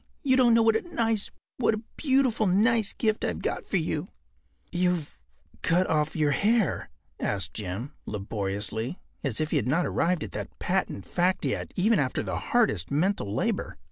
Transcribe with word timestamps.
You 0.23 0.35
don’t 0.35 0.55
know 0.55 0.63
what 0.63 0.75
a 0.75 0.81
nice—what 0.81 1.75
a 1.75 1.83
beautiful, 1.95 2.47
nice 2.47 2.91
gift 2.91 3.23
I’ve 3.23 3.43
got 3.43 3.67
for 3.67 3.77
you.” 3.77 4.07
“You’ve 4.71 5.21
cut 5.61 5.85
off 5.85 6.15
your 6.15 6.31
hair?” 6.31 6.89
asked 7.19 7.53
Jim, 7.53 7.93
laboriously, 8.07 8.99
as 9.23 9.39
if 9.39 9.51
he 9.51 9.57
had 9.57 9.67
not 9.67 9.85
arrived 9.85 10.23
at 10.23 10.31
that 10.31 10.57
patent 10.57 11.05
fact 11.05 11.45
yet 11.45 11.71
even 11.75 11.99
after 11.99 12.23
the 12.23 12.37
hardest 12.49 12.89
mental 12.89 13.31
labor. 13.31 13.77